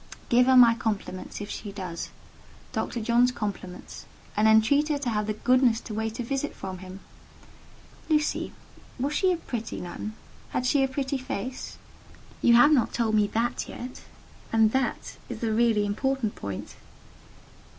[0.29, 3.01] "Give her my compliments, if she does—Dr.
[3.01, 7.01] John's compliments—and entreat her to have the goodness to wait a visit from him.
[8.09, 8.51] Lucy,
[8.99, 10.15] was she a pretty nun?
[10.49, 11.77] Had she a pretty face?
[12.41, 14.01] You have not told me that yet;
[14.51, 16.77] and that is the really important point."